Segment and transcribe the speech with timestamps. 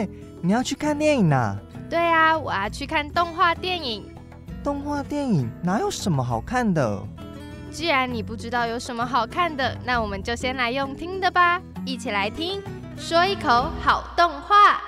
[0.00, 0.08] 哎，
[0.40, 1.58] 你要去看电影呐？
[1.90, 4.08] 对啊，我要去看动画电影。
[4.64, 7.02] 动画电影哪有什么好看的？
[7.70, 12.62] 既然你不知道有什么好看的，那我们就先来用听的吧，一起来听，
[12.96, 14.80] 说一口好动画。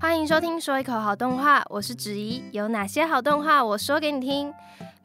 [0.00, 4.52] 欢迎收听说一口好动画，我是子怡，有哪些好动画我说给你听。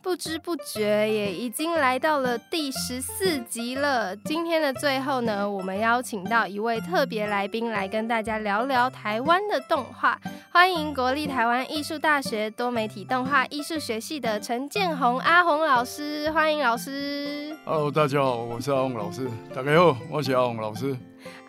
[0.08, 4.16] 不知不觉也已经来到了第十四集了。
[4.16, 10.18] 今天的最后呢，我们邀请到一位特别来宾来跟大家聊聊台湾的动画。
[10.50, 17.54] 欢迎国立台湾艺术大学多媒体动画艺术学系的陈建宏阿宏老师，欢迎老师。
[17.66, 19.30] Hello，大家好，我是阿宏老师。
[19.54, 20.98] 大家好，我是阿宏老师。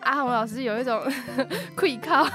[0.01, 1.01] 阿宏老师有一种
[1.77, 2.27] 愧靠。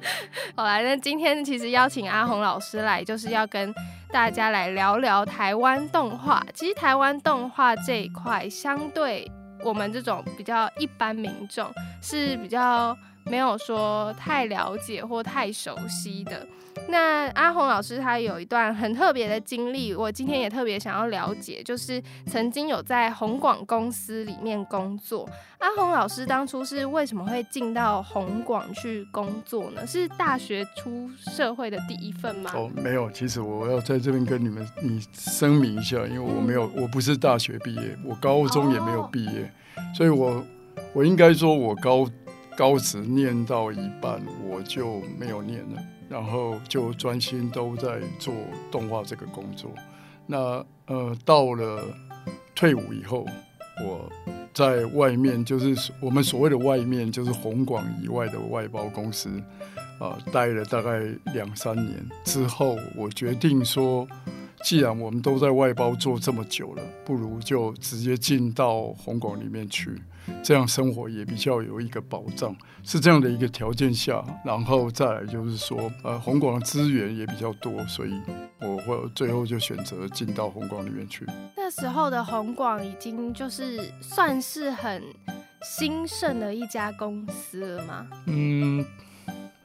[0.56, 3.74] 好啦，那今天其实邀请阿红老师来，就是要跟。
[4.10, 6.42] 大家来聊聊台湾动画。
[6.54, 9.30] 其实台湾动画这一块，相对
[9.62, 12.96] 我们这种比较一般民众是比较
[13.30, 16.46] 没有说太了解或太熟悉的。
[16.90, 25.28] 那阿红老师他有一段很特别的经历，我今天也特别想要了解，就是曾经有在红广公司里面工作。
[25.58, 29.84] 阿红老师当初是为什么会进到红广去工作呢？
[29.84, 32.52] 是大学出社会的第一份吗？
[32.54, 39.52] 哦，没有，其实我要在这边跟你们你声明一下，因为我没有，我不是大学毕业，我高中也没有毕业，
[39.96, 40.44] 所以我
[40.92, 42.08] 我应该说我高
[42.58, 45.80] 高职念到一半我就没有念了。
[46.08, 48.34] 然后就专心都在做
[48.68, 49.70] 动画这个工作。
[50.26, 51.84] 那呃，到了
[52.56, 53.24] 退伍以后，
[53.84, 54.10] 我
[54.52, 59.30] 在外面就是我们所谓的外面，就是红广以外的外包公司
[60.00, 60.98] 啊，待了大概
[61.34, 64.08] 两三年之后，我决定说。
[64.64, 69.90] 既然我们都在外包做这么久了，不如就直接进到红广里面去，
[70.42, 72.54] 这样生活也比较有一个保障。
[72.82, 78.12] 是这样的一个条件下，然后再来就是说，呃，红广的资源也比较多，所以
[78.60, 81.26] 我会最后就选择进到红广里面去。
[81.56, 85.02] 那时候的红广已经就是算是很
[85.62, 88.06] 兴盛的一家公司了吗？
[88.26, 88.84] 嗯。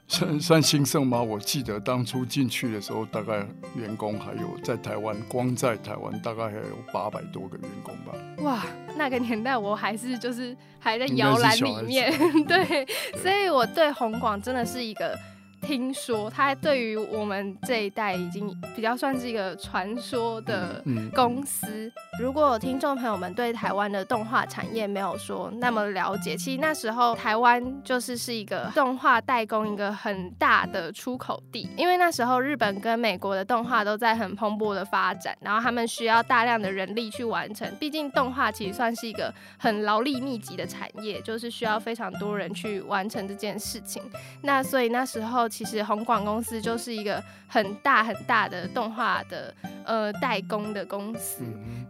[0.08, 1.22] 算算兴盛吗？
[1.22, 8.14] 我记得当初进去的时候，大概员工还有在台湾，光在台湾大概还有八百多个员工吧。
[8.44, 8.66] 哇，
[8.96, 12.12] 那个年代我还是就是还在摇篮里面，
[12.46, 12.86] 对，
[13.22, 15.18] 所以我对红广真的是一个。
[15.64, 20.84] 听说他对于我们这一代已经比较算是一个传说的
[21.16, 21.92] 公司。
[22.20, 37.68] 如果听众朋友们对台湾的动画产业没有说那么了解，其实那时候台湾就是是一个动画代工一个很大的出口地，因为那时候日本跟美国的动画都在很蓬勃的发展，然后他们需要大量的人力去完成。
[37.80, 44.04] 毕竟动画其实算是一个很劳力密集的产业，就是需要非常多人去完成这件事情。
[44.42, 45.48] 那所以那时候。
[45.54, 49.54] 其实红广公司就是一个很大很大的动画的
[49.86, 51.44] 呃代工的公司。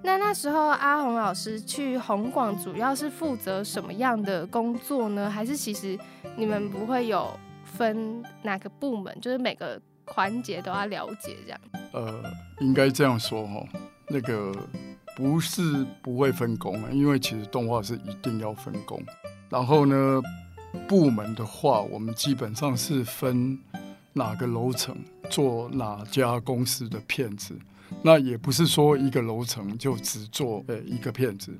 [0.03, 5.29] 那那时候阿红老师去红广主要是负责什么样的工作呢？
[5.29, 5.97] 还是其实
[6.35, 11.59] 你们不会有分哪个部门，就是每个环节都要了解这样？
[11.93, 12.21] 呃，
[12.59, 13.65] 应该这样说哈，
[14.09, 14.53] 那个
[15.15, 19.01] 不是不会分工啊，因为其实动画是一定要分工。
[19.49, 20.21] 然后呢？
[20.87, 23.57] 部门的话，我们基本上是分
[24.11, 24.95] 哪个楼层
[25.29, 27.57] 做哪家公司的片子，
[28.01, 31.51] 那也不是说一个楼层就只做呃一个片子。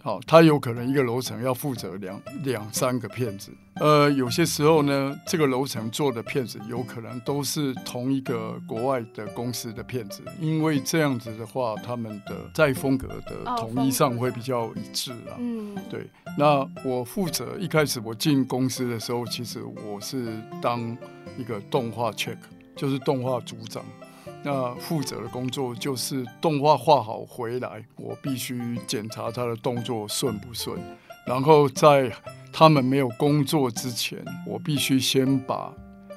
[0.00, 15.34] 好，他有可能一个楼层要负责两两三个片子，呃，有些时候呢，这个楼层做的片子有可能都是同一个国外的公司的片子，因为这样子的话，他们的在风格的统一上会比较一致啊。
[15.38, 16.08] 嗯，对。
[16.38, 20.96] 那我负责一开始我进公司的时候，其实我是当
[21.36, 22.38] 一个动画 check，
[22.76, 23.84] 就是动画组长。
[24.42, 30.78] 那负责的工作就是动画画好回来，我必须检查他的动作顺不顺，
[31.26, 32.10] 然后在
[32.52, 35.72] 他们没有工作之前，我必须先把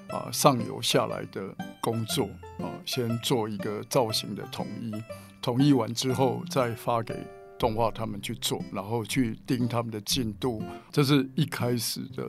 [0.09, 2.25] 啊上游下来的工作
[2.59, 4.91] 啊先做一个造型的统一，
[5.41, 7.15] 统一完之后再发给。
[7.59, 12.23] 动画他们去做，然后去盯他们的进度，这是一开始的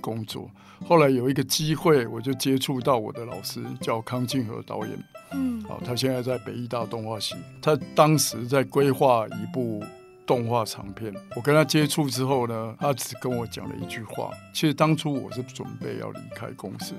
[0.00, 0.50] 工作。
[0.84, 4.98] 后来有一个机会，我就接触到我的老师，叫康庆和导演。
[5.34, 9.82] 嗯，好，他现在在北艺大动画系，他当时在规划一部
[10.26, 11.12] 动画长片。
[11.36, 14.30] 我跟他接触之后呢，他只跟我讲了一句话。
[14.52, 16.94] 其实当初我是准备要离开公司，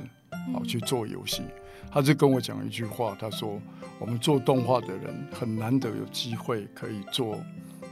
[0.54, 1.42] 好去做游戏。
[1.92, 3.62] 他就跟我讲一句话，他说
[4.00, 7.38] ：“我们做动画的人很难得有机会可以做。”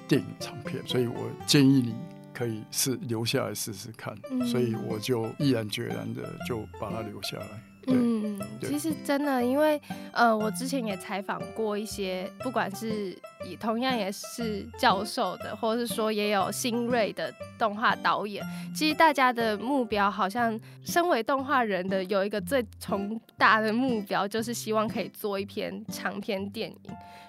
[0.07, 1.15] 电影长片，所以我
[1.45, 1.95] 建议你
[2.33, 7.45] 可以试留下来试试看，嗯所以我就毅然决然的就把它留下来。
[7.83, 9.81] 对，嗯，其实真的，因为
[10.11, 18.45] 呃，我之前也采访过一些，不管是以同样也是教授的，或者是说也有新锐的动画导演，
[18.75, 26.77] 其实大家的目标好像，身为动画人的有一个最重大的目标，就是希望可以做一篇长篇电影。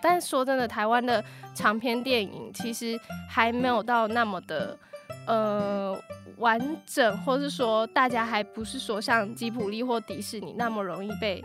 [0.03, 4.79] 但是说真的，台湾的长篇电影其实还没有到那么的。
[5.27, 5.99] 呃，
[6.39, 11.45] 完整，或是说大家还不是说像吉普力或迪士尼那么容易被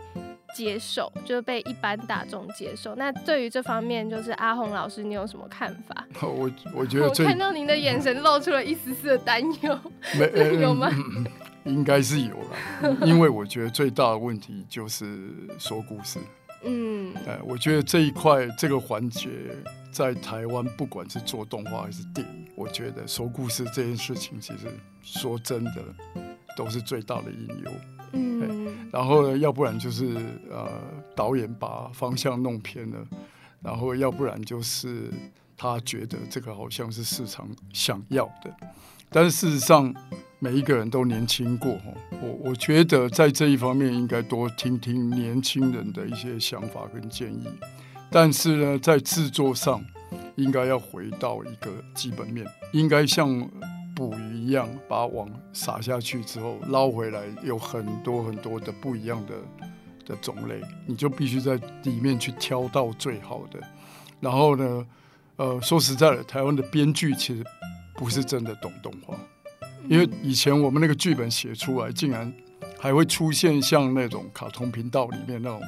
[0.54, 2.94] 接受，就是被一般大众接受。
[2.94, 6.06] 那对于这方面，就是阿红老师，你有什么看法？
[6.22, 9.78] 我我觉得我看到您的眼神露出了一丝丝的担忧。
[10.18, 11.26] 没呃 有吗嗯
[11.64, 12.34] 应该是有
[12.80, 15.28] 了，因为我觉得最大的问题就是
[15.58, 16.18] 说故事。
[16.64, 19.28] 嗯呃，我觉得这一块这个环节
[19.92, 24.66] 在台湾，不管是做动画还是电影，我觉得说故事这件事情，其实
[25.00, 25.84] 说真的
[26.56, 27.70] 都是最大的隐忧。
[28.12, 30.16] 嗯然后呢，要不然就是
[30.50, 30.68] 呃
[31.14, 33.06] 导演把方向弄偏了，
[33.62, 35.08] 然后要不然就是
[35.56, 38.52] 他觉得这个好像是市场想要的，
[39.08, 39.94] 但是事实上
[40.40, 47.46] 每一个人都年轻过哦，我我觉得在这一方面应该多听听年轻人的一些想法跟建议，
[48.10, 49.84] 但是呢，在制作上
[50.38, 53.46] 应该要回到一个基本面，应该像。
[53.98, 59.34] 捕鱼一样，把网撒下去之后捞回来，有很多很多的不一样的
[60.06, 63.58] 的种类，你就必须在里面去挑到最好的。
[64.20, 64.86] 然后呢，
[65.34, 67.44] 呃，说实在的，台湾的编剧其实
[67.96, 69.16] 不是真的懂动画，
[69.88, 72.32] 因为以前我们那个剧本写出来，竟然
[72.78, 75.60] 还会出现像那种卡通频道里面那种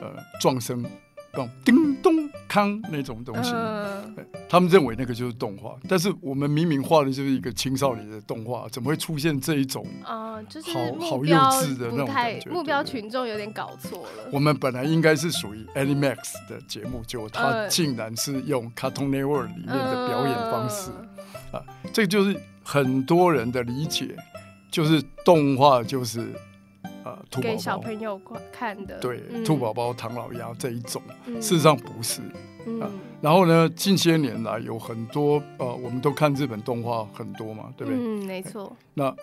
[0.00, 0.84] 呃撞声，
[1.32, 2.19] 那种叮咚
[2.50, 3.52] 康那种东西。
[3.54, 4.16] 嗯
[4.48, 9.86] 他们认为那个就是动画，但是我们明明画的就是一个青少年的动画，怎么会出现这一种？
[10.04, 14.28] 啊，就是好好幼稚的那种感觉目标群众有点搞错了。
[14.32, 16.16] 我们本来应该是属于 Animax
[16.48, 20.90] 的节目，结果它呃竟然是用 Cartoon Network 里面的表演方式，
[21.52, 21.62] 啊
[21.92, 24.16] 这个就是很多人的理解，
[24.68, 26.32] 就是动画就是
[27.20, 28.20] 呃兔给小朋友
[28.50, 28.98] 看的。
[28.98, 32.20] 对，嗯兔宝宝、唐老鸭这一种，嗯事实上不是。
[32.66, 32.80] 嗯
[33.22, 38.00] 然后呢，近些年来有很多呃，我们都看日本动画很多嘛，对不对？
[38.00, 38.74] 嗯，没错。
[38.94, 39.14] 那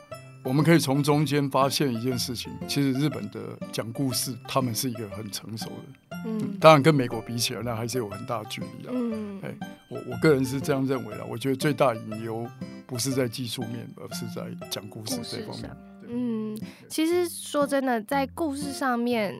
[0.43, 3.39] 我们可以从中间发现一件事情，其实日本的
[3.71, 8.91] 讲故事，他们是一个很成熟的，嗯当然跟美国比起来，那还是有很大的距离的。
[8.91, 9.53] 嗯哎
[9.89, 12.45] 我我个人是这样认为的，我觉得最大隐忧
[12.85, 15.77] 不是在技术面，而是在讲故事这方面上。
[16.09, 16.57] 嗯，
[16.87, 19.35] 其实说真的，在故事上面，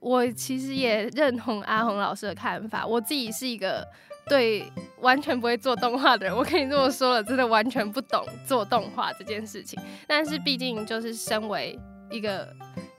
[0.00, 2.86] 我其实也认同阿红老师的看法。
[2.86, 3.86] 我自己是一个
[4.28, 4.64] 对
[5.00, 9.80] 完全不会做动画的人，我可以这么说了，真的完全不懂做动画这件事情。
[10.06, 11.78] 但是毕竟就是身为
[12.10, 12.48] 一个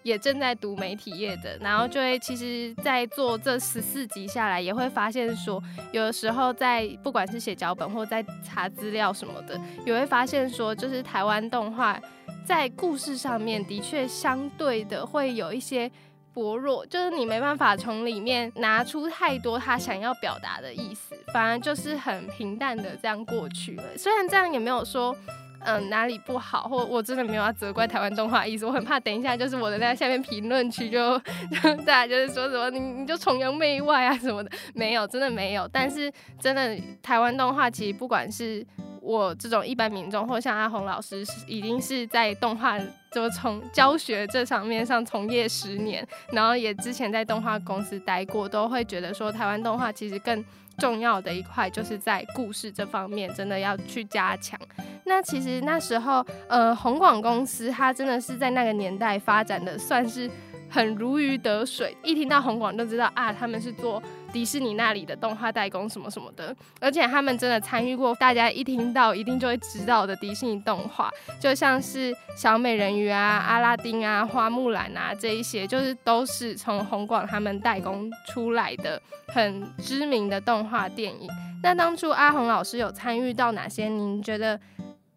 [0.01, 11.97] 也正在读媒体业的，然后就会其实，在做这十四集下来，也会发现说，有的时候在不管是写脚本或在查资料什么的，也会发现说，就是台湾动画
[12.45, 15.91] 在故事上面的确相对的会有一些。
[16.35, 23.83] 薄弱，就是你没办法从里面拿出太多他想要表达的意思，反而就是很平淡的这样过去了。
[23.95, 25.15] 虽然这样也没有说，
[25.59, 31.19] 嗯、哪里不好，或我真的没有要责怪台湾动画意思，我很怕等一下就是我的在下面评论区就
[31.85, 35.69] 大家就是说什么你你就崇洋媚外啊什么的，没有，真的没有。
[35.71, 38.65] 但是真的台湾动画其实不管是
[39.03, 42.79] 我这种一般民众，或像阿红老师，是已经是在动画
[43.11, 50.43] 就从教学这上面上从业十年，然后也之前在动画公司待过，都会觉得说台湾动画其实更
[50.77, 54.57] 重要的一块就是在故事这方面真的要去加强。
[55.05, 60.31] 那其实那时候，呃，红广公司它真的是在那个年代发展的算是
[60.69, 64.01] 很如鱼得水，一听到红广就知道啊，他们是做
[64.33, 81.29] 迪士尼那里的动画代工什么什么的，而且他们真的参与过，大家一听到一定就会知道的迪士尼动画，就像是小美人鱼啊、阿拉丁啊、花木兰啊这一些，就是都是从红广他们代工出来的很知名的动画电影。
[81.61, 83.87] 那当初阿红老师有参与到哪些？
[83.87, 84.59] 您觉得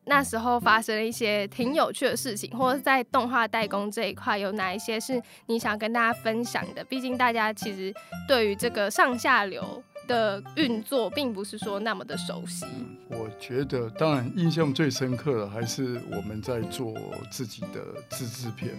[0.08, 6.84] 那时候发生了一些挺有趣的事情，或者在动画代工这一块有哪一些是你想跟大家分享的？
[6.84, 7.92] 毕竟大家其实
[8.28, 12.64] 对于这个上下流的运作，并不是说那么的熟悉。
[13.08, 16.94] 我觉得，当然印象最深刻的还是我们在做
[17.30, 18.72] 自己的自制片，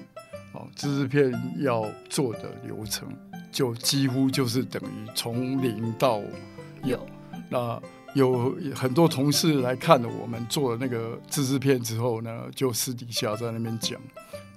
[0.54, 3.08] 哦，自制片要做的流程，
[3.52, 6.22] 就几乎就是等于从零到
[6.84, 7.06] 有。
[7.50, 7.82] 那
[8.14, 14.00] 有很多同事来看了我们做的那个自制片之后呢，就私底下在那边讲，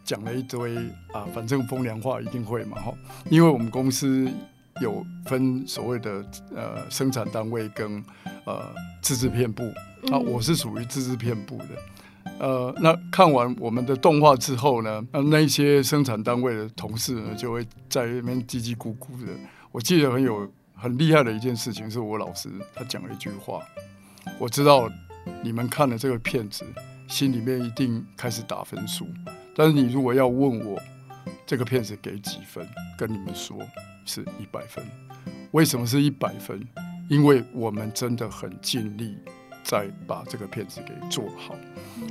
[0.04, 0.76] 讲了一堆
[1.12, 2.94] 啊，反正风凉话一定会嘛哈，
[3.28, 4.30] 因为我们公司
[4.80, 8.02] 有分所谓的呃生产单位跟
[8.46, 8.62] 呃
[9.02, 9.64] 自制片部，
[10.10, 11.68] 啊，我是属于自制片部的，
[12.38, 19.32] 呃，那看完我们的动画之后呢，那那些生产单位的同事呢，就会在那边叽叽咕咕的。
[19.70, 20.50] 我记得很有。
[20.80, 23.60] 很厉害的一件事情是我老师他讲了一句话，
[24.38, 24.90] 我知道
[25.42, 26.64] 你们看了这个片子，
[27.06, 29.06] 心里面一定开始打分数。
[29.54, 30.80] 但是你如果要问我
[31.46, 33.58] 这个片子给几分，跟你们说
[34.06, 34.82] 是一百分。
[35.50, 36.66] 为什么是一百分？
[37.10, 39.18] 因为我们真的很尽力
[39.62, 41.54] 在把这个片子给做好。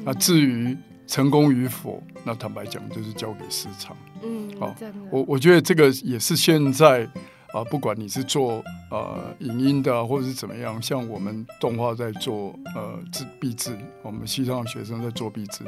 [0.04, 3.98] 那至于成功与否，那坦白讲就是交给市场。
[4.22, 4.76] 嗯，好，
[5.10, 7.10] 我我觉得这个也是现在。
[7.54, 15.64] 啊，不管你是做呃影音的，或者是怎么样，像我们动画在做呃制壁制，我们西藏的学生在做壁制，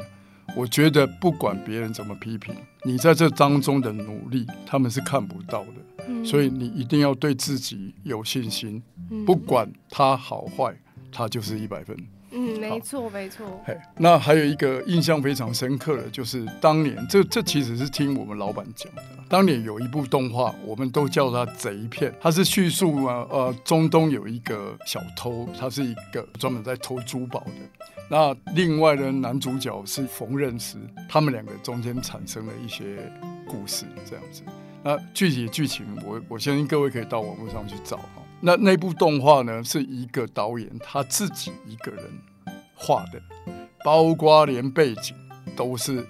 [0.56, 8.82] 我觉得不管别人怎么批评，你在这当中的努力，他们是看不到的，所以你一定要对自己有信心，
[9.26, 10.74] 不管它好坏，
[11.10, 11.96] 它就是一百分。
[12.32, 13.62] 嗯，没错，没错。
[13.66, 19.02] 嘿，那还有一个印象非常深刻的，就是当年这这其实是听我们老板讲的。
[19.28, 27.86] 当年有一部动画，我们都叫它贼片，它是叙述啊呃中东有一个小偷，他是一个专门在偷珠宝的。
[28.10, 30.76] 那另外呢，男主角是缝纫师，
[31.08, 33.10] 他们两个中间产生了一些
[33.46, 34.42] 故事，这样子。
[34.82, 38.21] 那具体剧情，我我相信各位可以到网络上去找哈。
[38.44, 42.04] 那那部动画呢，是一个导演他自己一个人
[42.74, 43.22] 画的，
[43.84, 45.14] 包括连背景
[45.54, 46.04] 都是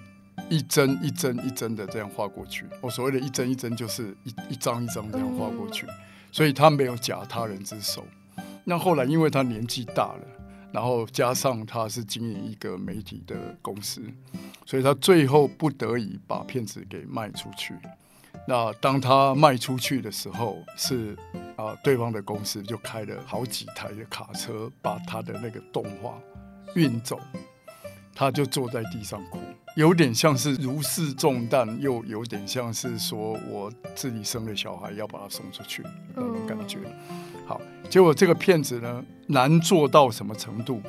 [0.49, 2.65] 一帧一帧一帧的这样画过去。
[2.81, 5.85] 我所谓的一帧一帧，就是一一张一张这样画过去，
[6.31, 8.03] 所以他没有假他人之手。
[8.63, 10.27] 那后来因为他年纪大了，
[10.71, 14.01] 然后加上他是经营一个媒体的公司，
[14.65, 17.75] 所以他最后不得已把片子给卖出去。
[18.45, 21.15] 那当他卖出去的时候，是
[21.55, 26.19] 啊，对方的公司就开了好几台的卡车，把他的那个动画
[26.75, 27.17] 运走，
[28.13, 29.39] 他就坐在地上哭，
[29.77, 35.81] 有点像是如释重担，又有点像是说我自己生了小孩要把他送出去
[36.13, 36.79] 那种感觉。
[37.45, 40.81] 好，结果这个骗子呢，难做到什么程度？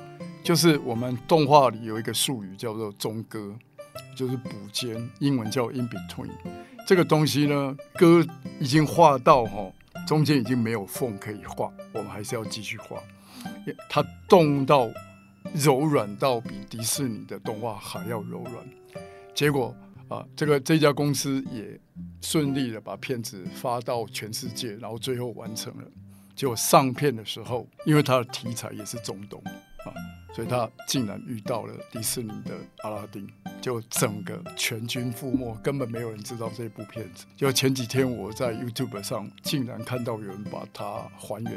[0.43, 3.55] 就是我们动画里有一个术语叫做中歌，
[4.17, 6.31] 就是补间，英文叫 in between。
[6.87, 8.25] 这个东西呢，歌
[8.61, 9.73] 已经画到哈，
[10.07, 13.03] 中间已经没有缝可以画，我们还是要继续画。
[13.89, 14.89] 它动到
[15.55, 18.55] 柔软到比迪士尼的动画还要柔软，
[19.35, 19.75] 结果
[20.09, 21.79] 啊，这个这家公司也
[22.21, 25.85] 顺利的把片子发到全世界，然后最后完成了。
[26.37, 29.93] 结果上片的时候，因为它的题材也是中东啊。
[30.35, 33.25] 所以他竟然遇到了迪士尼的阿拉丁，
[33.61, 37.25] 就整个全军覆没，根本没有人知道这部片子。
[37.37, 41.53] 就前几天我在 YouTube 上竟然看到有人把它还原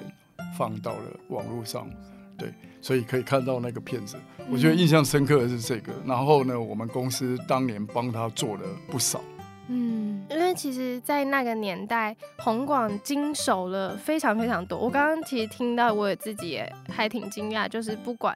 [0.56, 1.90] 放到了网络上，
[2.38, 4.16] 对，所以可以看到那个片子。
[4.48, 5.92] 我觉得印象深刻的是这个。
[6.06, 9.22] 然后呢，我们公司当年帮他做了不少。
[9.70, 14.78] 嗯，因为其实，在那个年代，红广经手了非常非常多。
[14.78, 18.36] 我刚刚其实听到，我也自己也还挺惊讶，就是不管。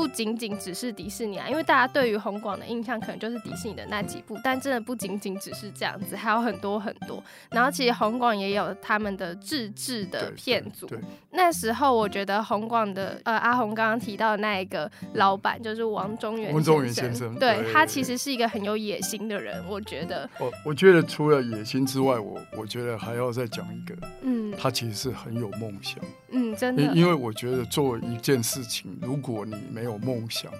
[0.00, 7.22] 不仅仅只是迪士尼啊，因为大家对于红广的印象可能就是迪士尼的那几部，但真的不仅仅只是这样子，还有很多很多。
[7.50, 10.88] 然后其实红广也有他们的自制的片组。
[11.32, 16.50] 那时候我觉得红广的呃阿红刚刚提到的那一个老板就是王中元。
[16.50, 20.26] 王中元先生，对他其实是一个很有野心的人，我觉得。
[20.38, 26.02] 我我觉得除了野心之外，我我觉得还要再讲一个，嗯，他其实是很有梦想。
[26.30, 26.82] 嗯，真的。
[26.94, 30.52] 因为我觉得做一件事情，如果你没有梦想，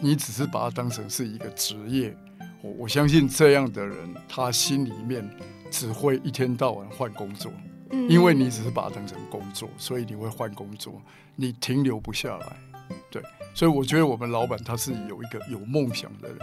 [0.00, 2.16] 你只是把它当成是一个职业，
[2.62, 3.96] 我我相信这样的人，
[4.28, 5.28] 他心里面
[5.70, 7.52] 只会一天到晚换工作。
[7.90, 11.00] 嗯，因为你只是把它当成工作，所以你会换工作，
[11.36, 12.46] 你停留不下来。
[13.10, 13.22] 对，
[13.54, 16.38] 所以我觉得我们老板他是有一个有梦想的人。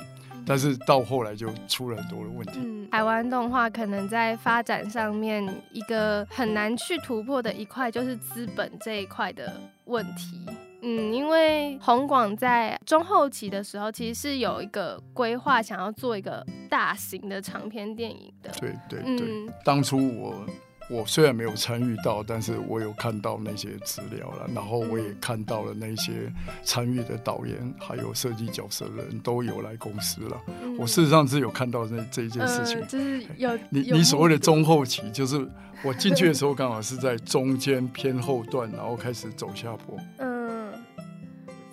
[0.47, 2.59] 但是到后来就出了很多的问题。
[2.63, 10.45] 嗯，台湾动画可能在发展上面一个很难去突破的一块，就是资本这一块的问题。
[10.85, 18.51] 嗯，因为红广在中后期的时候，其实是有一个规划，想要做一个大型的长篇电影的。
[18.59, 19.27] 对对对，
[19.65, 20.45] 当初我。
[20.87, 30.39] 我虽然没有参与到，但是我有看到那些资料了，然后我也看到了那些参与的导演还有设计角色的人都有来公司了。
[30.77, 35.43] 我事实上是有看到这这一件事情，就是有你你所谓的中后期，就是
[35.83, 39.97] 我进去的时候刚好是在中间偏后段，然后开始走下坡。
[40.17, 40.34] 嗯。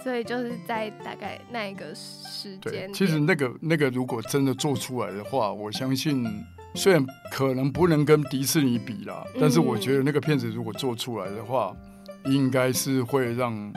[0.02, 2.60] 所以就是在大概那一个时间。
[2.60, 6.26] 对，其实那个那个如果真的做出来的话，我相信
[6.74, 11.76] 虽然可能不能跟迪士尼比啦，但是我觉得那个片子如果做出来的话，
[12.24, 13.72] 应该是会让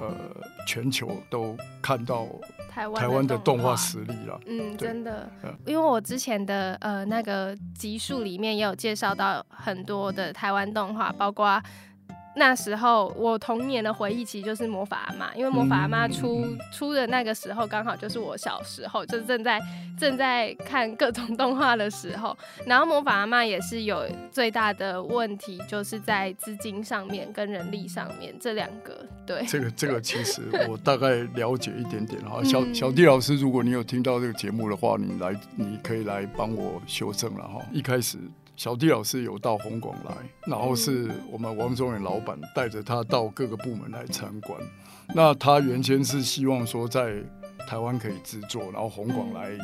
[0.00, 0.14] 呃
[0.66, 2.26] 全球都看到。
[2.76, 5.26] 台湾的动画实力了，嗯，真的，
[5.64, 11.58] 因为我之前的呃那个集数里面也有介绍到很多的台湾动画，包括。
[12.38, 19.58] 那时候我童年的回忆其实就是魔法阿妈，因为魔法阿妈出出的那个时候刚好就是我小时候，就是正在
[19.98, 22.36] 正在看各种 动画的时候。
[22.66, 28.94] 然后魔法阿妈也是有最大的问题，就是在资金上面跟人力上面这两个。
[29.26, 32.44] 对，这个 这个其实我大概了解一点点哈。
[32.44, 37.64] 小小弟老师，如果你有听到这个节目的话，你来你可以来帮我修正了哈。
[37.72, 38.18] 一开始。
[38.56, 40.14] 小弟老师有到红广来，
[40.46, 44.58] 然后是我们王宗远老板带着他到各个部门来参观。
[45.14, 47.22] 那他原先是希望说在
[47.68, 49.58] 台湾可以制作，然后红广来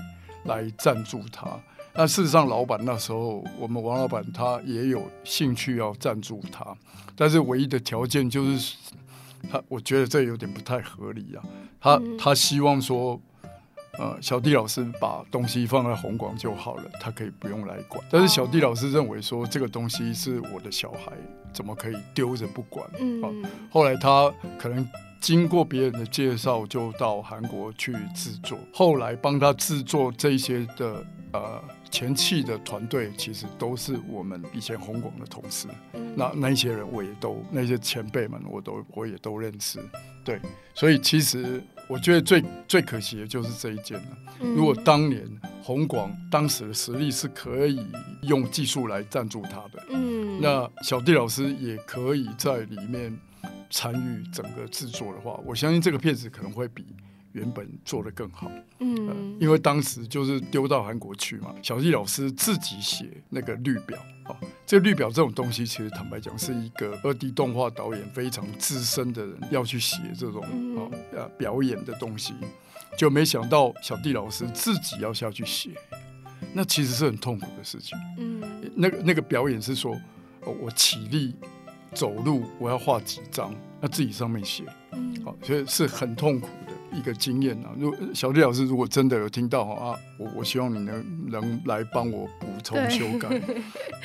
[0.44, 1.48] 来赞助他。
[1.94, 6.76] 那事实上，老板那时候我们王老板他也有兴趣要赞助他，
[7.16, 8.76] 但是唯一的条件就是
[9.50, 11.42] 他，我觉得这有点不太合理啊。
[11.80, 13.18] 他他希望说。
[13.98, 18.02] 呃，小弟老师把东西放在红广就好了，他可以不用来管。
[18.10, 21.12] 但是小弟老师认为说，这个东西是我的小孩，
[21.52, 22.88] 怎么可以丢着不管？
[22.98, 23.28] 嗯，啊
[23.70, 24.88] 后来他可能
[25.20, 28.58] 经过别人的介绍，就到韩国去制作。
[28.72, 35.68] 后来帮他制作这些的呃前期的团队，其实都是我们以前红广的同事。
[36.16, 39.78] 那那些人我也都那些前辈们，我都我也都认识。
[40.24, 40.40] 对，
[40.74, 41.62] 所以其实。
[41.88, 44.18] 我觉得最最可惜的就是这一件了。
[44.40, 45.24] 如果当年
[45.62, 47.86] 红广当时的实力是可以
[48.22, 53.16] 用技术来赞助他的，嗯，那小弟老师也可以在里面
[53.70, 56.84] 参与整个制作的话，我相信这个片子可能会比。
[57.32, 70.42] 原本做的更好，嗯，因为当时就是丢到韩国去嘛，小弟老师自己写那个绿表，哦，这绿表这种东西，其实坦白讲是一个二 D 动画导演非常资深的人要去写这种
[70.76, 72.34] 哦呃表演的东西，
[72.96, 75.70] 就没想到小弟老师自己要下去写，
[76.52, 78.42] 那其实是很痛苦的事情，嗯，
[78.76, 79.98] 那个那个表演是说，
[80.60, 81.34] 我起立
[81.94, 86.48] 走路，我要画几张，那自己上面写，嗯，好，所以是很痛苦。
[86.92, 93.28] 一个经验啊，如小丽老师如果真的有听到啊，我我希望你能能来帮我补充修改。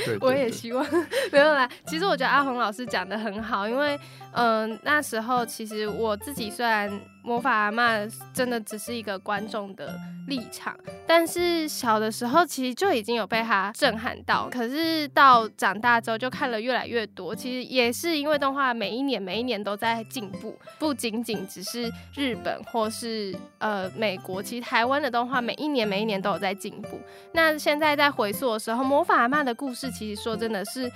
[0.06, 0.86] 对， 我也希望
[1.32, 1.70] 没有啦。
[1.86, 4.00] 其实我觉得阿红老师讲的很好，因为
[4.32, 6.90] 嗯那时候其实我自己虽然。
[7.28, 7.92] 魔法阿妈
[8.34, 10.74] 真的只是一个观众的立场，
[11.06, 14.48] 但是小的时候其实就已经有被他震撼到。
[14.50, 26.98] 可是到长大之后就看了越来越多，其实也是因为动画每一年每一年都在进步，不仅仅只是日本或是呃美国，其实台湾的动画每一年每一年都有在进步。
[27.34, 30.90] 那现在在回溯的时候，魔法阿妈的故事其实说真的是。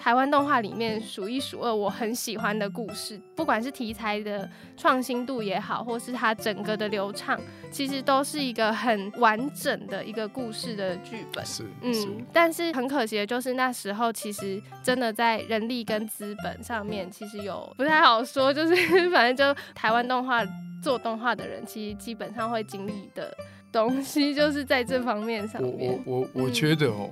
[0.00, 7.38] 台湾动画里面数一数二，我很喜欢的故事，不管是题材的创新度也好，或是它整个的流畅，
[7.70, 11.44] 其实都是一个很完整的一个故事的剧本。
[11.46, 18.74] 是，嗯，但是很可惜的就是那时候其实真的在人力跟资本上面，其实有不太好说，就是
[19.10, 20.44] 反正就台湾动画
[20.82, 23.32] 做动画的人，其实基本上会经历的
[23.70, 25.92] 东西，就是在这方面上面。
[26.04, 27.08] 我我我我觉得哦。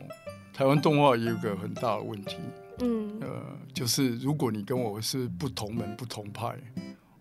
[0.52, 2.37] 台湾动画也有个很大的问题，
[2.80, 6.56] 嗯，呃，就是如果你跟我是不同门不同派，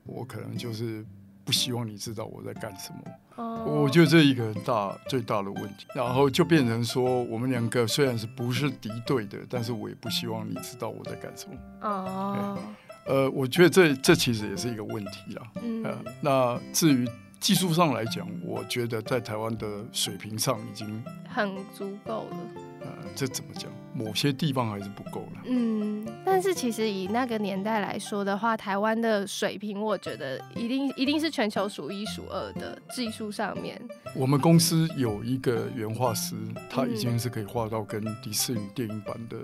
[0.05, 1.05] 我可能就是
[1.43, 2.99] 不希望你知道我在干什么。
[3.35, 11.55] 哦，我觉得这一个很大最大的问题，然后就变成说，我们两个虽然是不是敌对的，但是我也不希望你知道我在干什么。
[11.81, 12.57] 哦，
[13.05, 15.43] 呃，我觉得这这其实也是一个问题啦。
[15.63, 15.85] 嗯，
[16.21, 17.07] 那至于。
[17.39, 22.37] 技术上来讲，我觉得在台湾的水平上已经很足够了。
[22.81, 23.71] 呃，这怎么讲？
[23.93, 25.41] 某些地方还是不够了。
[25.45, 33.81] 嗯，但是其实以那个年代来说的话，台湾的水平，我觉得一定一定是全球数一数二的技术上面。
[34.15, 36.35] 我们公司有一个原画师，
[36.69, 39.37] 他已经是可以画到跟迪士尼电影版的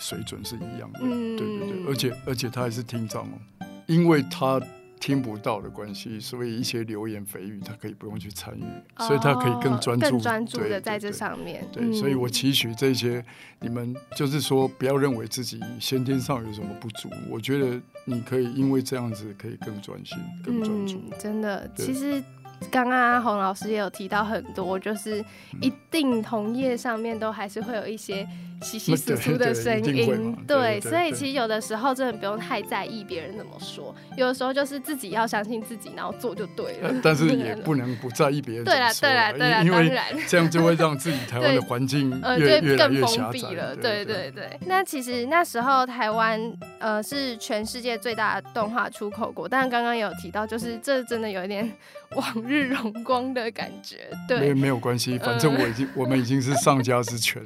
[0.00, 1.00] 水准是一样的。
[1.02, 4.60] 嗯，对对对，而且而且他还是厅长哦，因为他。
[5.04, 8.64] 听不到的关系，所以一些流言蜚语他可以不用去参与，
[9.00, 11.62] 所以他可以更专注、更专注的在这上面。
[11.70, 13.22] 对，所以我期许这些
[13.60, 17.10] 你们，就是说不要认为自己先天上有什么不足。
[17.28, 20.98] 我觉得你可以因为这样子可以更专心、更专注。
[21.18, 22.24] 真的，其实
[22.70, 25.22] 刚刚阿红老师也有提到很多，就是
[25.60, 28.26] 一定同业上面都还是会有一些
[28.62, 36.94] 稀稀疏疏的声音，对，所以其实有的时候真的不用太在意别人怎么说，有的时候就是自己要相信自己，然后做就对了。
[37.02, 38.64] 但是 也不能不在意别人。
[38.64, 39.92] 对啦，对啦，对啦，因为
[40.26, 43.74] 这样就会让自己台湾的环境 越越来越封闭了。
[43.76, 44.58] 对对对。
[44.66, 46.40] 那其实那时候台湾
[46.78, 51.70] 呃是全世界最大的动画出口国，但是刚刚有提到，就是这真的有一点。
[52.14, 57.44] 往日荣光的感觉，对，没没有关系，反正我已经，我们已经是上家之权。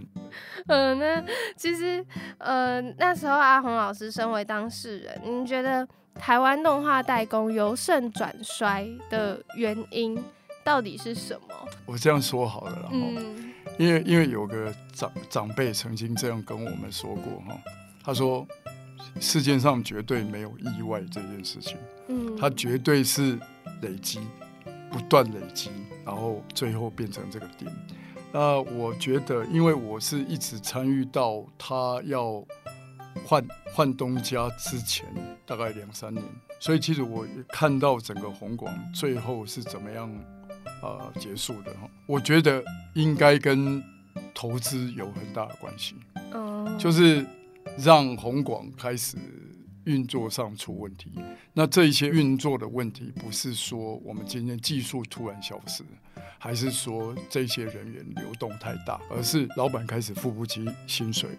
[0.67, 1.25] 嗯，那
[1.57, 2.05] 其实，
[2.39, 10.19] 呃，那时候阿红老师身为当事人，您觉得台湾动画代工由盛转衰的原因
[10.65, 11.55] 到底是什么？
[11.87, 17.59] 我这样说好了，嗯，因为因为有个长长辈曾经这样跟我们说过哈，
[18.05, 18.47] 他说
[19.21, 21.77] 世界上绝对没有意外这件事情，
[22.09, 23.39] 嗯，它绝对是
[23.83, 24.21] 累积。
[24.91, 25.71] 不断累积，
[26.03, 27.71] 然后最后变成这个点。
[28.33, 32.45] 那我觉得，因为我是一直参与到他要
[33.25, 35.07] 换换东家之前
[35.47, 36.25] 大概两三年，
[36.61, 40.11] 所以其实我看到整个红广最后是怎么样
[40.83, 41.89] 啊结束的哈。
[42.07, 42.63] 我觉得
[42.95, 43.83] 应该跟
[44.35, 45.95] 投资有很大的关系，
[46.79, 47.27] 就是
[47.77, 49.17] 让红广开始。
[49.89, 51.11] 运作上出问题，
[51.55, 55.83] 那这一些运作的问题，不是说我们今天技术突然消失，
[56.39, 61.31] 还是说这些人员流动太大，而是老板开始付不起薪水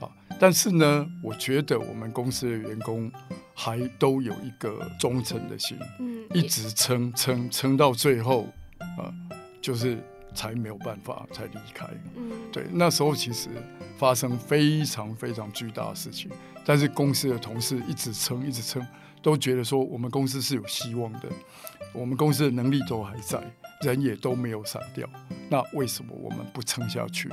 [0.00, 0.10] 啊。
[0.40, 3.10] 但是呢，我觉得我们公司的员工
[3.54, 8.48] 还都有一个忠诚的心，嗯，一直撑撑撑到最后
[8.98, 9.14] 啊，
[9.60, 10.02] 就是
[10.34, 11.86] 才没有办法才离开。
[12.16, 13.48] 嗯，对，那时候其实
[13.96, 16.30] 发生非常非常巨大的事情。
[16.64, 18.86] 但是公司的同事一直撑，一直撑，
[19.20, 21.28] 都觉得说我们公司是有希望的，
[21.92, 23.42] 我们公司的能力都还在，
[23.82, 25.08] 人也都没有散掉，
[25.48, 27.28] 那为什么我们不撑下去？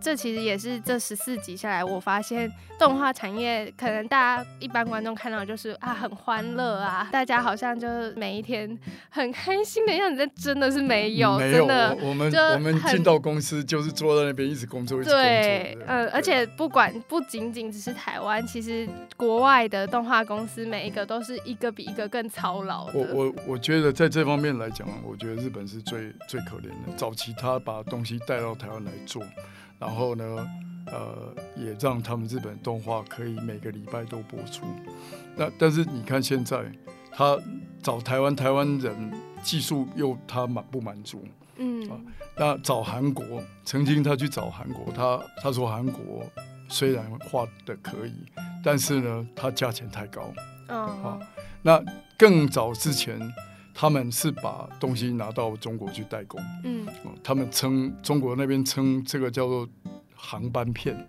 [0.00, 8.78] 这其实也是这十四集下来，我发现动画产业可能大家一般观众看到就是啊很欢乐啊，大家好像就是每一天
[9.10, 11.96] 很开心的样子，但真的是没有，真的。
[12.00, 15.22] 我们我们进到公司就是坐在那边一直工作，一直工作。
[15.22, 22.98] 对，嗯，而且不管不仅仅只是台湾，其实国外的动画公司每一个都是一个比一个更操劳的。
[22.98, 26.96] 我我我觉得在这方面来讲，我觉得日本是最最可怜的。
[26.96, 29.22] 早期他把东西带到台湾来做。
[29.78, 30.48] 然后呢，
[30.86, 34.64] 呃，也让他们日本动画可以每个礼拜都播出。
[35.36, 36.64] 那但是你看现在，
[37.12, 37.38] 他
[37.82, 39.12] 找台湾台湾人
[39.42, 41.24] 技术又他满不满足？
[41.56, 42.00] 嗯啊，
[42.36, 43.24] 那找韩国，
[43.64, 46.24] 曾经他去找韩国，他他说韩国
[46.68, 48.14] 虽然画的可以，
[48.64, 50.32] 但是呢，他价钱太高。
[50.68, 51.18] 嗯啊，
[51.62, 51.82] 那
[52.16, 53.18] 更早之前。
[53.80, 56.84] 他们是把东西拿到中国去代工，嗯，
[57.22, 59.68] 他们称中国那边称这个叫做
[60.16, 61.08] 航班片。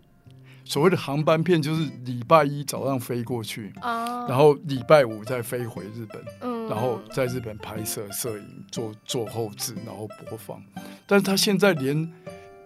[0.66, 10.62] 所谓的航班片就是礼拜一早上飞过去，然后礼拜五再飞回日本，嗯，然后在日本拍摄、摄影、做做后置，然后播放。
[11.08, 12.14] 但是他现在连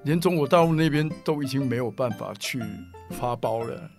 [0.03, 2.61] 连中国大陆那边都已经没有办法去
[3.11, 3.89] 发包了，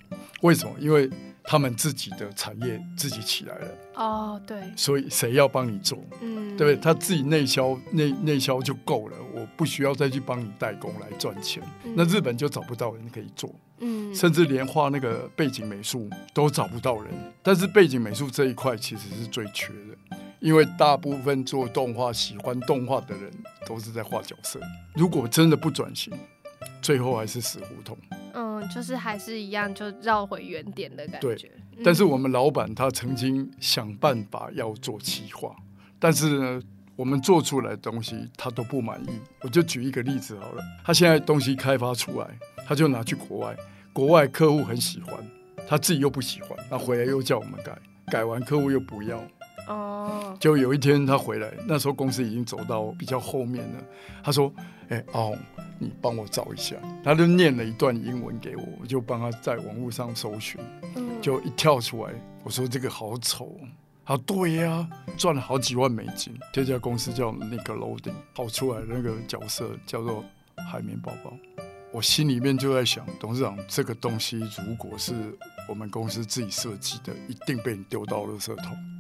[0.43, 0.75] 为什么？
[0.79, 1.09] 因为
[1.47, 5.99] 他们自己的产业自己起来了哦，对，所以谁要帮你做？
[6.23, 6.77] 嗯，对不对？
[6.77, 11.63] 他自己内销内内销就够了，我不需要再去帮你代工来赚钱。
[11.95, 17.13] 那日本就找不到人可以做，嗯，甚至连画那个背景美术都找不到人。
[17.43, 23.31] 但是背景美术这一块其实是最缺的，因为大部分做动画喜欢动画的人
[23.67, 24.59] 都是在画角色。
[24.95, 26.13] 如果真的不转型，
[26.85, 27.97] 最后还是死胡同。
[28.35, 31.35] 嗯，就是还是一样，就绕回原点的感觉。
[31.35, 31.51] 对，
[31.83, 35.57] 但是我们老板他曾经想办法要做企划，
[35.99, 36.63] 但是呢，
[36.95, 39.09] 我们做出来的东西他都不满意。
[39.41, 42.29] 我就举一个例子好了，他现在东西开发出来，
[42.67, 43.57] 他就拿去国外，
[43.95, 45.15] 国外客户很喜欢，
[45.67, 47.79] 他自己又不喜欢，那回来又叫我们改，
[48.13, 49.19] 改完客户又不要。
[49.67, 53.83] 哦，就有一天他回来，那时候公司已经走到比较后面了。
[54.23, 54.53] 他说
[54.89, 55.39] ：“哎，阿红，
[55.79, 60.61] 你帮我找一下。”他就念了一段英文给我，我就帮他在网络上搜寻，
[61.21, 63.59] 就一跳出来，我说：“这个好丑。”
[64.05, 70.25] 他说：“对呀，赚了好几万美金。”这家公司叫那个 Loading，跑出来那个角色叫做
[70.71, 71.33] 海绵宝宝。
[71.91, 75.15] 我心里面就在想，董事长，这个东西如果是
[75.69, 78.94] 我们公司自己设计的，一定被你丢到垃圾桶。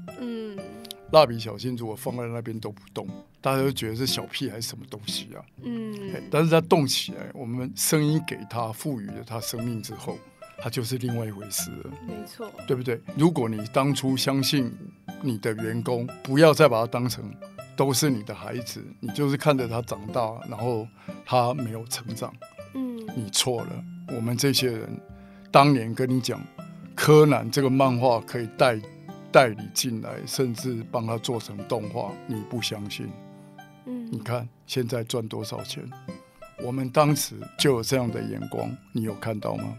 [1.15, 3.07] 蜡笔小新如果放在那边都不动，
[3.41, 5.39] 大家都觉得是小屁还是什么东西啊？
[5.63, 10.19] 嗯，但是他动起来，我们声音给他赋予了他生命之后，
[10.59, 11.91] 他就是另外一回事了。
[12.05, 13.01] 没错，对不对？
[13.17, 14.77] 如果你当初相信
[15.23, 17.33] 你的员工，不要再把它当成
[17.77, 20.85] 都是你的孩子，你就是看着他长大，然后
[21.25, 22.35] 他没有成长，
[22.75, 23.85] 嗯，你错了。
[24.09, 25.01] 我们这些人
[25.53, 26.41] 当年跟你讲，
[26.97, 28.81] 柯南这个漫画可以带
[29.35, 33.11] 带你进来，甚至帮他做成动画，你不相信？
[33.85, 35.83] 嗯，你看现在赚多少钱？
[36.63, 39.77] 我们当时就有这样的眼光，你有看到吗？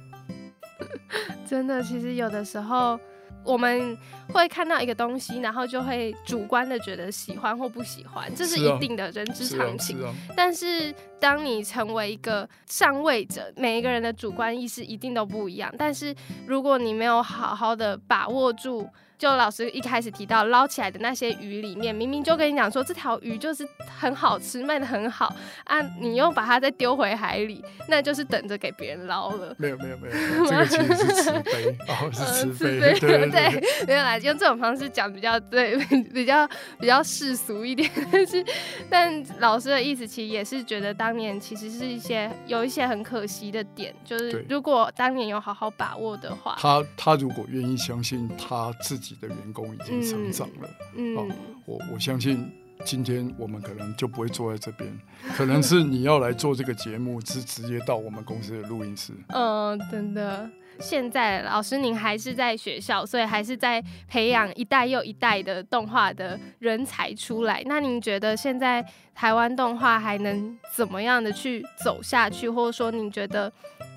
[1.47, 2.99] 真的，其实有的时候
[3.45, 9.97] 我们会看到一个东西，然后就会主观的觉得喜欢或不喜欢，这是一定的人之是啊常情。
[9.97, 15.73] 是啊，但是，当你成为一个上位者，每一个人的主观意识一定都不一样。
[15.77, 16.13] 但是，
[16.45, 18.89] 如果你没有好好的把握住，
[19.25, 23.67] 就老师一开始提到捞起来的那些鱼里面，明明就跟你讲说这条鱼就是
[23.99, 29.55] 很好吃，卖的很好啊，你又把它再丢回海里，那就是等着给别人捞了。
[29.57, 30.13] 没有没有没有，
[30.45, 33.31] 没有 这个其实是慈悲，哦是慈悲，呃对对对。
[33.31, 35.75] 对，没有啦，用这种方式讲比较对，
[36.13, 36.47] 比较
[36.79, 37.89] 比较世俗一点。
[38.11, 38.45] 但是，
[38.91, 51.27] 但老师的意思其实也是觉得当年其实是一些有一些很可惜的点，就是如果当年有好好把握的话，他他如果愿意相信他自己的员工已经成长了，嗯，哦
[51.65, 52.51] 我我相信
[52.83, 54.99] 今天我们可能就不会坐在这边，
[55.35, 59.13] 可能是你要来做这个节目，是直接到我们公司的录音室。
[59.27, 60.49] 嗯，真的。
[60.79, 67.63] 现在老师您还是在学校，所以还是在培养一代又一代的动画的人才出来。
[67.65, 73.51] 那您觉得现在台湾动画还能怎么样的去走下去，或者说您觉得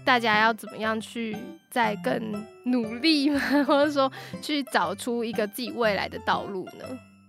[0.04, 1.36] 大家要怎么样去
[1.70, 2.32] 再更
[2.64, 3.40] 努力吗？
[3.66, 4.10] 或者说
[4.40, 6.84] 去找出一个自己未来的道路呢？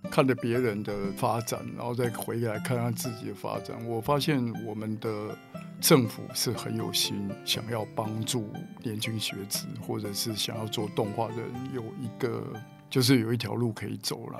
[0.09, 5.37] 看着别人的发展，然后再回来看看自己的发展，我发现我们的
[5.81, 8.51] 政府是很有心，想要帮助
[8.83, 12.43] 年轻学子，或者是想要做动画的人有一个，
[12.89, 14.39] 就是有一条路可以走了。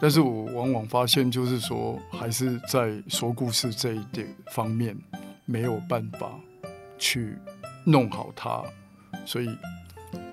[0.00, 4.96] 但是我往往发现，就是说，还是在说故事这一点方面
[5.44, 6.38] 没有办法
[6.98, 7.36] 去
[7.84, 8.62] 弄好它，
[9.24, 9.48] 所以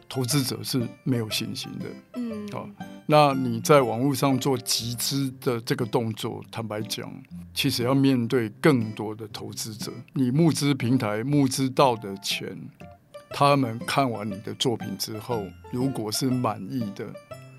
[0.07, 1.85] 投资者是没有信心的。
[2.13, 2.65] 嗯，啊
[3.07, 7.11] 那你在网络上做集资的这个动作，坦白讲，
[7.53, 12.57] 其实要面对更多的投资者，你募资平台募资到的钱，
[13.29, 17.05] 他们看完你的作品之后，如果是满意的，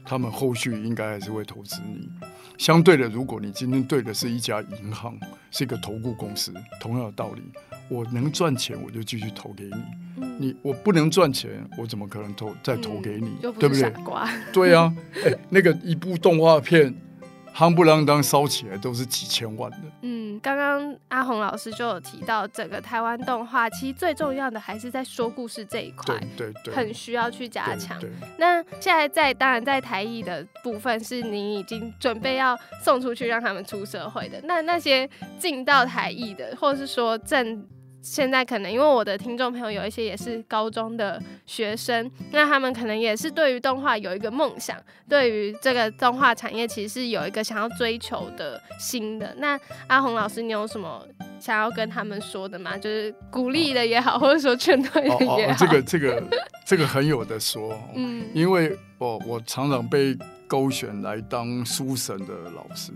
[0.07, 2.09] 他们后续应该还是会投资你。
[2.57, 5.19] 相对的，如果你今天对的是一家银行，
[5.51, 7.43] 是一个投顾公司，同样的道理，
[7.91, 9.75] 我能赚钱我就继续投给你，
[10.17, 13.91] 嗯你我不能赚钱，我怎么可能投再投给你，对不对是傻？
[14.03, 14.27] 瓜。
[14.53, 14.95] 对啊，
[15.27, 16.95] 哎、那个一部动画片，
[17.57, 19.79] 夯不啷当烧起来都是几千万的。
[20.03, 27.99] 嗯，刚刚阿红老师就有提到，整个台湾动画其实最重要的还是在说故事这一块对，对对，很需要去加对强。
[27.99, 37.67] 对那现在在当然在台艺的部分是您已经准备要送出去让他们出社会的，那那些进到台艺的，或者是说正。
[38.09, 49.35] 现在可能因为我的听众朋友有一些也是高中的学生，那他们可能也是对于动画有一个梦想，对于这个动画产业其实是有一个想要追求的心的。
[49.39, 51.05] 那阿红老师，你有什么
[51.41, 52.79] 想要跟他们说的吗？
[52.79, 55.37] 就是鼓励的也好，或者说劝退也好。
[55.37, 56.23] 哦，这个这个
[56.65, 60.17] 这个很有的说， 哦嗯因为我我常常被
[60.47, 62.93] 勾选来当书神的老师，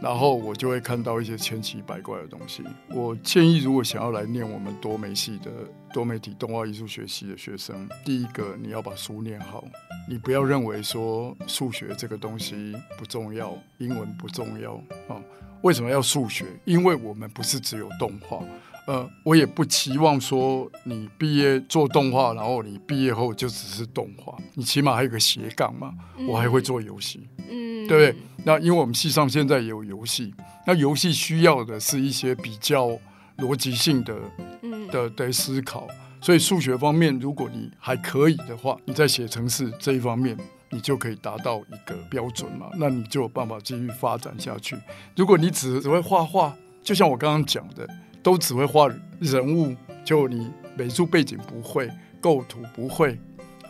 [0.00, 2.62] 然后我就会看到一些千奇百怪的东西。
[2.90, 5.50] 我建议，如果想要来念我们多媒系的
[5.92, 9.64] 多媒体动画艺术学系的学生，第一个你要把书念好，
[10.08, 14.74] 你不要认为说数学这个东西不重要，英文不重要
[15.08, 15.20] 啊。
[15.62, 16.44] 为什么要数学？
[16.64, 18.42] 因为我们不是只有动画。
[18.86, 25.92] 呃，我也不期望说你毕业做动画，然后你毕业后就只是动画，你起码还有个斜杠嘛。
[26.28, 28.22] 我还会做游戏，嗯，对不对？
[28.44, 30.32] 那因为我们系上现在也有游戏，
[30.66, 32.96] 那游戏需要的是一些比较
[33.38, 34.14] 逻辑性的
[34.62, 35.88] 嗯的的思考，
[36.20, 40.36] 所以数学方面，如果你还可以的话，你在写程式这一方面，
[40.70, 44.76] 你就可以达到一个标准嘛，那你就有办法继续发展下去。
[45.16, 47.88] 如果你只只会画画，就像我刚刚讲的，
[48.26, 48.88] 都只会画
[49.20, 49.72] 人物，
[50.04, 51.88] 就你美术背景不会，
[52.20, 53.16] 构图不会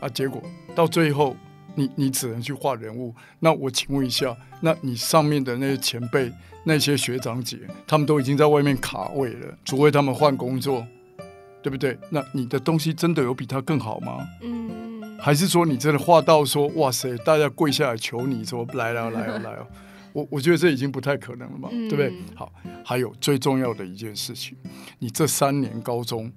[0.01, 0.42] 啊，结果
[0.75, 1.37] 到最后。
[1.79, 6.33] 你你只能去画人物，那我请问一下，那你上面的那些前辈、
[6.64, 10.87] 那些学长姐，他们都已经在外面卡位了，除非他们换工作，
[11.62, 11.99] 对不对？
[12.09, 14.27] 那你的东西真的有比他更好吗？
[14.40, 19.66] 嗯还是说你真的画到说，哇塞，大家跪下来求你说来了来了来了？
[20.16, 22.11] 我我觉得这已经不太可能了嘛，嗯对不对？
[22.35, 22.50] 好，
[22.83, 24.57] 还有最重要的一件事情，
[24.98, 26.33] 你这三年高中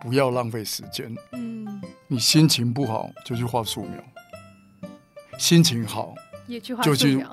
[0.00, 4.88] 不要浪费时间，嗯，你心情不好就去画素描，
[5.36, 6.14] 心情好
[6.46, 7.26] 也去画就去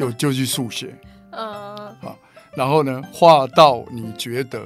[0.00, 0.92] 有就去速写，
[1.30, 2.18] 嗯，好，
[2.56, 4.60] 然后呢，画到你觉得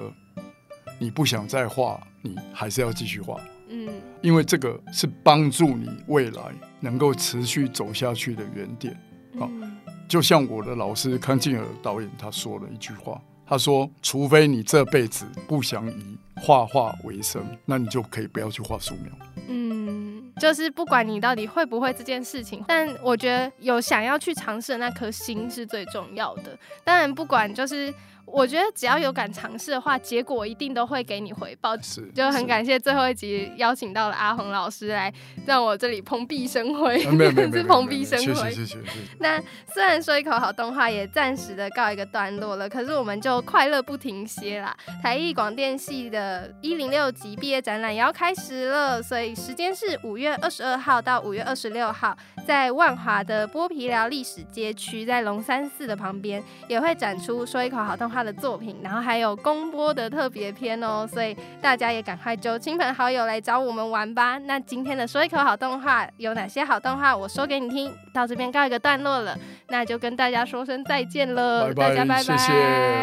[0.98, 3.90] 你不想再画，你还是要继续画，嗯
[4.22, 6.42] 因为这个是帮助你未来
[6.81, 8.98] 能够持续走下去的原点。
[9.38, 9.78] 好嗯
[10.09, 19.12] 就像我的老师康静尔导演他说了一句话，他说：“除非你这辈子不想以画画为生，那你就可以不要去画素描。
[19.49, 26.59] 嗯，就是不管你到底会不会这件事情，但我觉得有想要去尝试的那颗心是最重要的。
[26.85, 27.92] 当然，不管就是
[28.33, 31.77] 我觉得只要有敢尝试的话，结果一定都会给你回报”。
[31.83, 35.12] 是，就很感谢最后一集邀请到了阿红老师来
[35.47, 36.99] 让我这里蓬荜生辉，
[37.53, 38.51] 是蓬荜生辉。
[38.51, 38.79] 谢谢谢谢。
[39.19, 39.41] 那
[39.73, 44.77] 虽然说一口好动画也暂时的告一个段落了，可是我们就快乐不停歇啦。
[45.03, 64.38] 台艺广电系的一零六级毕业展览也要开始了，所以时间是五月二十二号到五月二十六号，在万华的剥皮寮历史街区，在龙山寺的旁边也会展出说一口好动画的作品，然后还有公播的特别篇哦，所以大家也赶快揪亲朋好友来找我们玩吧。
[64.38, 69.37] 那今天的说一口好动画有哪些好动画，我说给你听，到这边告一个段落了，
[69.68, 72.52] 那就跟大家说声再见了，拜拜，大家拜拜，谢谢，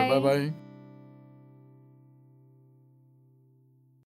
[0.09, 0.64] 拜拜。